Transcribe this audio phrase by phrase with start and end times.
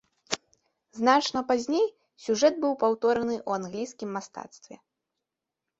[0.99, 1.85] Значна пазней
[2.23, 4.75] сюжэт быў паўтораны ў англійскім мастацтве.